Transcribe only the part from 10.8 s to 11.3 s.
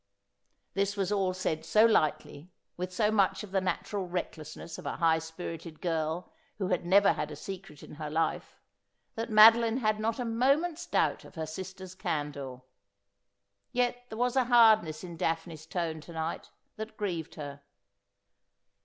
doubt